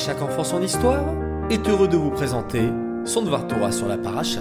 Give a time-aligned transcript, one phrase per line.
[0.00, 1.04] chaque enfant son histoire
[1.50, 2.70] est heureux de vous présenter
[3.04, 4.40] son Dvar Torah sur la paracha.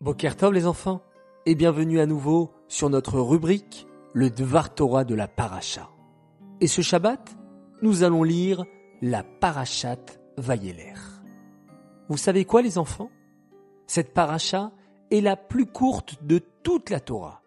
[0.00, 1.02] Bokertov les enfants,
[1.46, 5.90] et bienvenue à nouveau sur notre rubrique le Dvar Torah de la paracha.
[6.60, 7.36] Et ce Shabbat,
[7.82, 8.64] nous allons lire
[9.00, 10.04] la parachat
[10.36, 10.94] Vayeler.
[12.08, 13.10] Vous savez quoi les enfants?
[13.86, 14.72] Cette paracha
[15.12, 17.42] est la plus courte de toute la Torah.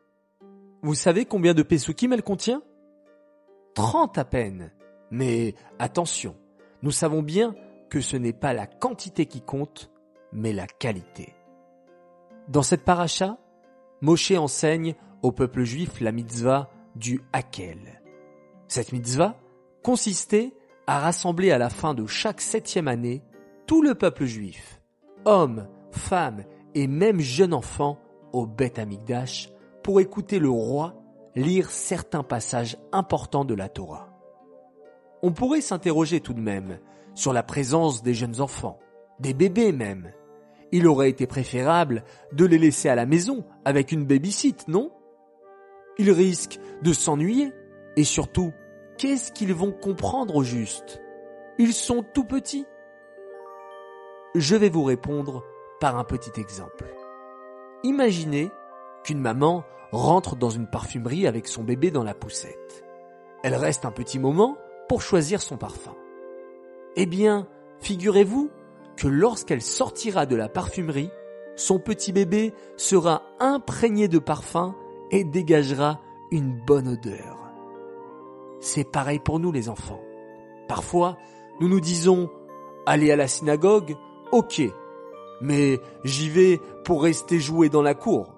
[0.81, 2.61] Vous savez combien de Pesukim elle contient?
[3.75, 4.71] 30 à peine.
[5.11, 6.35] Mais attention,
[6.81, 7.55] nous savons bien
[7.89, 9.91] que ce n'est pas la quantité qui compte,
[10.33, 11.35] mais la qualité.
[12.47, 13.37] Dans cette paracha,
[14.01, 18.01] Moshe enseigne au peuple juif la mitzvah du Hakel.
[18.67, 19.37] Cette mitzvah
[19.83, 20.53] consistait
[20.87, 23.23] à rassembler à la fin de chaque septième année
[23.67, 24.81] tout le peuple juif,
[25.25, 27.99] hommes, femmes et même jeunes enfants
[28.33, 29.49] au Beth Amikdash
[29.83, 31.04] pour écouter le roi
[31.35, 34.09] lire certains passages importants de la Torah.
[35.21, 36.79] On pourrait s'interroger tout de même
[37.13, 38.79] sur la présence des jeunes enfants,
[39.19, 40.11] des bébés même.
[40.71, 44.91] Il aurait été préférable de les laisser à la maison avec une babysit, non?
[45.97, 47.53] Ils risquent de s'ennuyer
[47.95, 48.51] et surtout,
[48.97, 51.01] qu'est-ce qu'ils vont comprendre au juste?
[51.57, 52.65] Ils sont tout petits.
[54.35, 55.43] Je vais vous répondre
[55.79, 56.85] par un petit exemple.
[57.83, 58.51] Imaginez
[59.03, 59.63] qu'une maman
[59.95, 62.85] rentre dans une parfumerie avec son bébé dans la poussette.
[63.43, 64.57] Elle reste un petit moment
[64.87, 65.95] pour choisir son parfum.
[66.95, 67.47] Eh bien,
[67.79, 68.49] figurez-vous
[68.97, 71.09] que lorsqu'elle sortira de la parfumerie,
[71.55, 74.75] son petit bébé sera imprégné de parfum
[75.11, 75.99] et dégagera
[76.31, 77.37] une bonne odeur.
[78.59, 80.01] C'est pareil pour nous les enfants.
[80.67, 81.17] Parfois,
[81.59, 82.29] nous nous disons
[82.85, 83.95] aller à la synagogue,
[84.31, 84.61] ok,
[85.41, 88.34] mais j'y vais pour rester jouer dans la cour.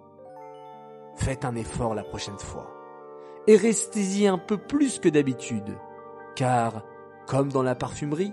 [1.27, 2.71] Faites un effort la prochaine fois.
[3.47, 5.77] Et restez-y un peu plus que d'habitude.
[6.37, 6.85] Car,
[7.27, 8.31] comme dans la parfumerie,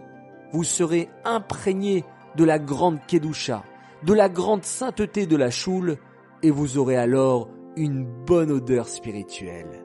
[0.52, 2.04] vous serez imprégné
[2.36, 3.64] de la grande Kedusha,
[4.04, 5.96] de la grande sainteté de la choule,
[6.44, 9.84] et vous aurez alors une bonne odeur spirituelle.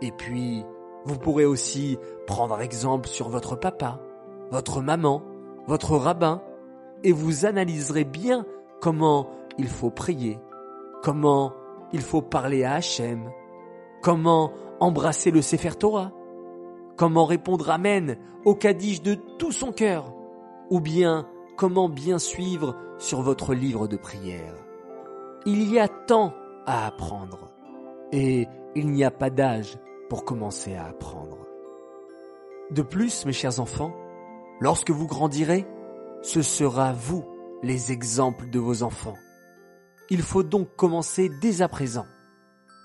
[0.00, 0.64] Et puis,
[1.06, 4.00] vous pourrez aussi prendre exemple sur votre papa,
[4.52, 5.24] votre maman,
[5.66, 6.40] votre rabbin,
[7.02, 8.46] et vous analyserez bien
[8.80, 9.28] comment
[9.58, 10.38] il faut prier,
[11.02, 11.52] comment
[11.92, 13.30] il faut parler à Hachem,
[14.02, 16.12] comment embrasser le Sefer Torah,
[16.96, 20.14] comment répondre Amen au Kaddish de tout son cœur,
[20.70, 24.54] ou bien comment bien suivre sur votre livre de prière?
[25.46, 26.32] Il y a tant
[26.66, 27.50] à apprendre,
[28.12, 29.78] et il n'y a pas d'âge
[30.08, 31.38] pour commencer à apprendre.
[32.70, 33.94] De plus, mes chers enfants,
[34.60, 35.66] lorsque vous grandirez,
[36.22, 37.24] ce sera vous
[37.62, 39.16] les exemples de vos enfants.
[40.10, 42.06] Il faut donc commencer dès à présent.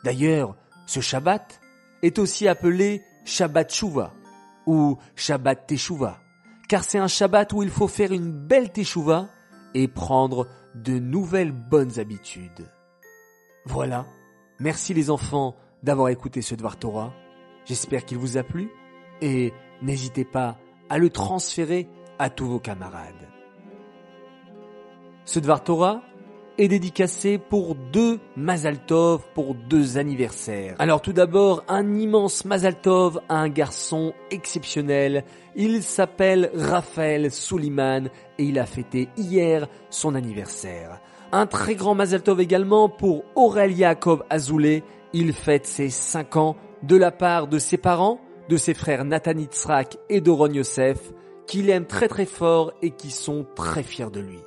[0.03, 0.55] D'ailleurs,
[0.85, 1.59] ce Shabbat
[2.03, 4.13] est aussi appelé Shabbat Shuvah
[4.67, 6.19] ou Shabbat Teshuvah,
[6.69, 9.29] car c'est un Shabbat où il faut faire une belle Teshuvah
[9.73, 12.69] et prendre de nouvelles bonnes habitudes.
[13.65, 14.05] Voilà.
[14.59, 17.13] Merci les enfants d'avoir écouté ce Dvar Torah.
[17.65, 18.69] J'espère qu'il vous a plu
[19.21, 20.57] et n'hésitez pas
[20.89, 23.27] à le transférer à tous vos camarades.
[25.25, 26.03] Ce Dvar Torah
[26.57, 30.75] est dédicacé pour deux Mazaltov pour deux anniversaires.
[30.79, 35.23] Alors tout d'abord, un immense Mazaltov à un garçon exceptionnel.
[35.55, 40.99] Il s'appelle Raphaël Souliman et il a fêté hier son anniversaire.
[41.31, 44.83] Un très grand Mazaltov également pour Aurel Yaakov Azoulay.
[45.13, 49.37] Il fête ses 5 ans de la part de ses parents, de ses frères Nathan
[49.37, 50.99] Itzrak et Doron Yosef,
[51.47, 54.39] qu'il aime très très fort et qui sont très fiers de lui.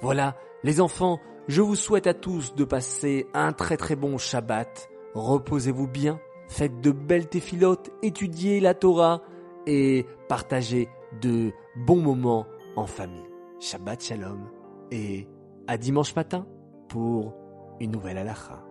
[0.00, 4.88] Voilà, les enfants, je vous souhaite à tous de passer un très très bon Shabbat.
[5.14, 9.22] Reposez-vous bien, faites de belles téphilotes, étudiez la Torah
[9.66, 10.88] et partagez
[11.20, 12.46] de bons moments
[12.76, 13.24] en famille.
[13.60, 14.48] Shabbat Shalom
[14.90, 15.26] et
[15.66, 16.46] à dimanche matin
[16.88, 17.34] pour
[17.80, 18.67] une nouvelle halakha.